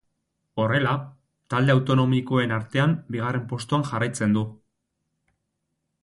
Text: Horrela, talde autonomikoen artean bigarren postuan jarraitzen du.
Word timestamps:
Horrela, 0.61 0.93
talde 1.53 1.73
autonomikoen 1.75 2.55
artean 2.57 2.95
bigarren 3.15 3.45
postuan 3.51 3.85
jarraitzen 3.91 4.33
du. 4.39 4.43